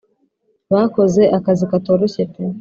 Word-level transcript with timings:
Bakoze 0.73 1.21
akazi 1.37 1.63
katoroshye 1.71 2.23
pe 2.31 2.41